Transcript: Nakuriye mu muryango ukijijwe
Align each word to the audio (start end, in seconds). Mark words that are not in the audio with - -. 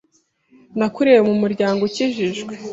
Nakuriye 0.77 1.19
mu 1.27 1.33
muryango 1.41 1.81
ukijijwe 1.83 2.53